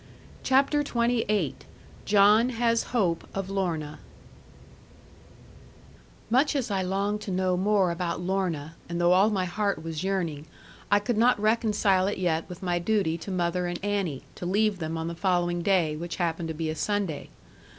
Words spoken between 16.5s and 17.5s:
be a Sunday.